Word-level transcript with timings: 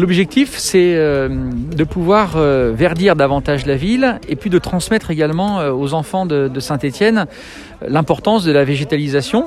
L'objectif, 0.00 0.56
c'est 0.56 0.94
euh, 0.96 1.28
de 1.28 1.84
pouvoir 1.84 2.36
euh, 2.36 2.72
verdir 2.74 3.16
davantage 3.16 3.66
la 3.66 3.76
ville 3.76 4.18
et 4.26 4.34
puis 4.34 4.48
de 4.48 4.58
transmettre 4.58 5.10
également 5.10 5.60
euh, 5.60 5.72
aux 5.72 5.92
enfants 5.92 6.24
de, 6.24 6.48
de 6.48 6.60
Saint-Étienne 6.60 7.26
l'importance 7.86 8.42
de 8.42 8.50
la 8.50 8.64
végétalisation 8.64 9.44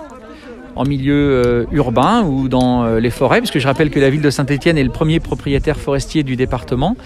en 0.75 0.83
milieu 0.83 1.67
urbain 1.71 2.23
ou 2.23 2.49
dans 2.49 2.95
les 2.95 3.11
forêts, 3.11 3.39
puisque 3.39 3.59
je 3.59 3.67
rappelle 3.67 3.91
que 3.91 3.99
la 3.99 4.09
ville 4.09 4.23
de 4.23 4.31
Saint-Étienne 4.31 4.75
est 4.77 4.83
le 4.83 4.89
premier 4.89 5.19
propriétaire 5.19 5.77
forestier 5.77 6.23
du 6.23 6.35
département. 6.35 6.97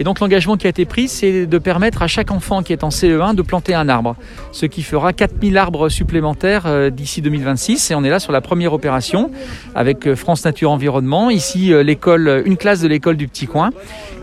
Et 0.00 0.04
donc 0.04 0.18
l'engagement 0.18 0.56
qui 0.56 0.66
a 0.66 0.70
été 0.70 0.84
pris, 0.86 1.06
c'est 1.06 1.46
de 1.46 1.58
permettre 1.58 2.02
à 2.02 2.08
chaque 2.08 2.32
enfant 2.32 2.62
qui 2.62 2.72
est 2.72 2.82
en 2.82 2.88
CE1 2.88 3.36
de 3.36 3.42
planter 3.42 3.74
un 3.74 3.88
arbre, 3.88 4.16
ce 4.50 4.66
qui 4.66 4.82
fera 4.82 5.12
4000 5.12 5.56
arbres 5.56 5.88
supplémentaires 5.88 6.64
euh, 6.66 6.90
d'ici 6.90 7.22
2026. 7.22 7.92
Et 7.92 7.94
on 7.94 8.02
est 8.02 8.10
là 8.10 8.18
sur 8.18 8.32
la 8.32 8.40
première 8.40 8.72
opération 8.72 9.30
avec 9.76 10.08
euh, 10.08 10.16
France 10.16 10.44
Nature 10.44 10.72
Environnement. 10.72 11.30
Ici, 11.30 11.72
euh, 11.72 11.84
l'école, 11.84 12.42
une 12.44 12.56
classe 12.56 12.80
de 12.80 12.88
l'école 12.88 13.16
du 13.16 13.28
Petit 13.28 13.46
Coin 13.46 13.70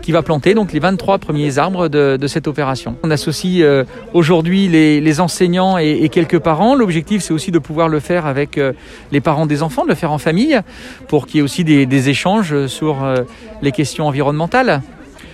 qui 0.02 0.12
va 0.12 0.20
planter 0.22 0.52
donc 0.52 0.72
les 0.72 0.80
23 0.80 1.18
premiers 1.18 1.58
arbres 1.58 1.88
de, 1.88 2.26
cette 2.26 2.48
opération. 2.48 2.96
On 3.04 3.10
associe 3.12 3.64
aujourd'hui 4.12 4.66
les, 4.66 5.20
enseignants 5.20 5.78
et, 5.78 6.08
quelques 6.08 6.40
parents. 6.40 6.74
L'objectif, 6.74 7.22
c'est 7.22 7.32
aussi 7.32 7.52
de 7.52 7.60
pouvoir 7.60 7.88
le 7.88 8.00
faire 8.00 8.26
avec 8.26 8.58
les 9.12 9.20
parents 9.20 9.46
des 9.46 9.62
enfants, 9.62 9.84
de 9.84 9.90
le 9.90 9.94
faire 9.94 10.10
en 10.10 10.18
famille, 10.18 10.60
pour 11.06 11.28
qu'il 11.28 11.36
y 11.36 11.38
ait 11.38 11.42
aussi 11.42 11.62
des 11.62 12.08
échanges 12.08 12.66
sur 12.66 12.96
les 13.62 13.70
questions 13.70 14.08
environnementales. 14.08 14.82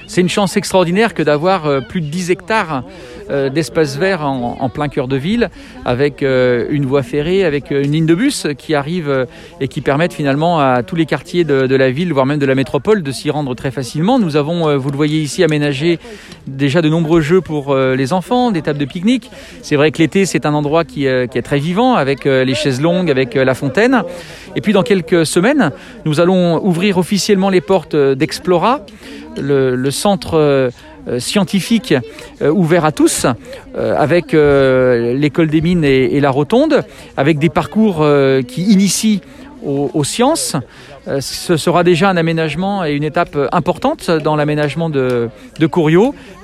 C'est 0.08 0.22
une 0.22 0.28
chance 0.30 0.56
extraordinaire 0.56 1.12
que 1.12 1.22
d'avoir 1.22 1.66
euh, 1.66 1.80
plus 1.80 2.00
de 2.00 2.06
10 2.06 2.30
hectares 2.30 2.82
euh, 3.30 3.50
d'espace 3.50 3.98
vert 3.98 4.22
en, 4.22 4.68
plein 4.70 4.88
cœur 4.88 5.06
de 5.06 5.16
ville, 5.16 5.50
avec 5.84 6.22
euh, 6.22 6.66
une 6.70 6.86
voie 6.86 7.02
ferrée, 7.02 7.44
avec 7.44 7.70
une 7.70 7.92
ligne 7.92 8.06
de 8.06 8.14
bus 8.14 8.46
qui 8.56 8.74
arrive 8.74 9.26
et 9.60 9.68
qui 9.68 9.82
permettent 9.82 10.14
finalement 10.14 10.60
à 10.60 10.82
tous 10.82 10.96
les 10.96 11.04
quartiers 11.04 11.44
de, 11.44 11.76
la 11.76 11.90
ville, 11.90 12.12
voire 12.14 12.24
même 12.24 12.38
de 12.38 12.46
la 12.46 12.54
métropole, 12.54 13.02
de 13.02 13.12
s'y 13.12 13.30
rendre 13.30 13.54
très 13.54 13.70
facilement. 13.70 14.18
Nous 14.18 14.36
avons, 14.36 14.78
vous 14.78 14.90
le 14.90 14.96
voyez 14.96 15.20
ici, 15.20 15.44
aménagé 15.44 15.98
déjà 16.46 16.80
de 16.80 16.88
nombreux 16.88 17.20
jeux 17.20 17.42
pour 17.42 17.76
les 17.76 18.12
enfants, 18.14 18.50
des 18.50 18.62
tables 18.62 18.78
de 18.78 18.86
pique-nique. 18.86 19.30
C'est 19.62 19.76
vrai 19.76 19.90
que 19.90 19.98
l'été, 19.98 20.24
c'est 20.24 20.46
un 20.46 20.54
endroit 20.54 20.84
qui, 20.84 21.04
est 21.06 21.42
très 21.42 21.58
vivant, 21.58 21.94
avec 21.94 22.24
les 22.24 22.54
chaises 22.54 22.80
longues, 22.80 23.10
avec 23.10 23.34
la 23.34 23.54
fontaine. 23.54 24.02
Et 24.56 24.60
puis 24.62 24.72
dans 24.72 24.82
quelques 24.82 25.26
semaines, 25.26 25.70
nous 26.06 26.20
allons 26.20 26.64
ouvrir 26.64 26.96
officiellement 26.96 27.50
les 27.50 27.60
portes 27.60 27.96
d'Explora 27.96 28.80
le, 29.40 29.90
centre 29.90 30.70
euh, 31.08 31.20
scientifique 31.20 31.94
euh, 32.42 32.50
ouvert 32.50 32.84
à 32.84 32.92
tous, 32.92 33.26
euh, 33.76 33.96
avec 33.96 34.32
l'école 34.32 35.48
des 35.48 35.60
mines 35.60 35.84
et, 35.84 36.20
la 36.20 36.30
rotonde, 36.30 36.82
avec 37.16 37.38
des 37.38 37.48
parcours 37.48 38.06
qui 38.46 38.62
initient 38.62 39.20
aux, 39.64 39.90
aux 39.94 40.04
sciences. 40.04 40.56
Euh, 41.08 41.20
ce 41.20 41.56
sera 41.56 41.84
déjà 41.84 42.10
un 42.10 42.16
aménagement 42.16 42.84
et 42.84 42.92
une 42.92 43.04
étape 43.04 43.36
importante 43.52 44.10
dans 44.10 44.36
l'aménagement 44.36 44.90
de, 44.90 45.30
de. 45.58 45.68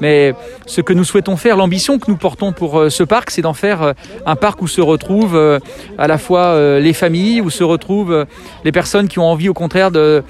Mais 0.00 0.34
ce 0.66 0.80
que 0.80 0.92
nous 0.92 1.04
souhaitons 1.04 1.36
faire, 1.36 1.56
l'ambition 1.56 1.98
que 1.98 2.10
nous 2.10 2.16
portons 2.16 2.52
pour 2.52 2.78
euh, 2.78 2.88
ce 2.88 3.02
parc, 3.02 3.30
c'est 3.30 3.42
d'en 3.42 3.52
faire 3.52 3.82
euh, 3.82 3.92
un 4.26 4.36
parc 4.36 4.62
où 4.62 4.68
se 4.68 4.80
retrouvent 4.80 5.60
à 5.98 6.06
la 6.06 6.18
fois 6.18 6.78
les 6.78 6.92
familles, 6.92 7.40
où 7.40 7.50
se 7.50 7.64
retrouvent 7.64 8.26
les 8.64 8.72
personnes 8.72 9.08
qui 9.08 9.18
ont 9.18 9.26
envie 9.26 9.48
au 9.48 9.54
contraire 9.54 9.90
de 9.90 10.22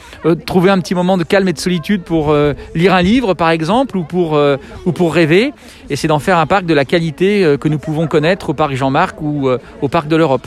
trouver 0.46 0.70
un 0.70 0.78
petit 0.78 0.94
moment 0.94 1.18
de 1.18 1.24
calme 1.24 1.48
et 1.48 1.52
de 1.52 1.58
solitude 1.58 2.02
pour 2.02 2.34
lire 2.74 2.94
un 2.94 3.02
livre 3.02 3.34
par 3.34 3.50
exemple 3.50 3.96
ou 3.96 4.04
pour, 4.04 4.38
ou 4.86 4.92
pour 4.92 5.14
rêver. 5.14 5.52
Et 5.90 5.96
c'est 5.96 6.08
d'en 6.08 6.18
faire 6.18 6.38
un 6.38 6.46
parc 6.46 6.66
de 6.66 6.74
la 6.74 6.84
qualité 6.84 7.56
que 7.60 7.68
nous 7.68 7.78
pouvons 7.78 8.06
connaître 8.06 8.50
au 8.50 8.54
parc 8.54 8.74
Jean-Marc 8.74 9.20
ou 9.20 9.48
au 9.82 9.88
parc 9.88 10.08
de 10.08 10.16
l'Europe. 10.16 10.46